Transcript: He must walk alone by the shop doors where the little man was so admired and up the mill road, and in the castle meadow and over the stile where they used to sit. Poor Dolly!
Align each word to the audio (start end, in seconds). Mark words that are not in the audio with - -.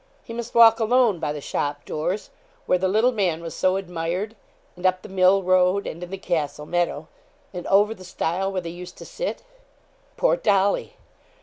He 0.23 0.33
must 0.33 0.55
walk 0.55 0.79
alone 0.79 1.19
by 1.19 1.31
the 1.31 1.41
shop 1.41 1.85
doors 1.85 2.31
where 2.65 2.79
the 2.79 2.87
little 2.87 3.11
man 3.11 3.43
was 3.43 3.53
so 3.53 3.75
admired 3.75 4.35
and 4.75 4.83
up 4.83 5.03
the 5.03 5.09
mill 5.09 5.43
road, 5.43 5.85
and 5.85 6.01
in 6.03 6.09
the 6.09 6.17
castle 6.17 6.65
meadow 6.65 7.07
and 7.53 7.67
over 7.67 7.93
the 7.93 8.03
stile 8.03 8.51
where 8.51 8.61
they 8.61 8.71
used 8.71 8.97
to 8.97 9.05
sit. 9.05 9.43
Poor 10.17 10.35
Dolly! 10.37 10.95